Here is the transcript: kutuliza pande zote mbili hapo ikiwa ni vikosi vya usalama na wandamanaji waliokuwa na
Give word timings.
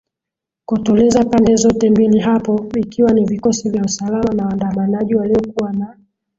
kutuliza 0.65 1.25
pande 1.25 1.55
zote 1.55 1.89
mbili 1.89 2.19
hapo 2.19 2.69
ikiwa 2.77 3.11
ni 3.13 3.25
vikosi 3.25 3.69
vya 3.69 3.83
usalama 3.83 4.33
na 4.33 4.45
wandamanaji 4.45 5.15
waliokuwa 5.15 5.71
na 5.73 5.97